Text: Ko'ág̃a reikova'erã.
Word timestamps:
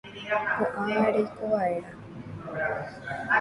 Ko'ág̃a 0.59 1.03
reikova'erã. 1.15 1.89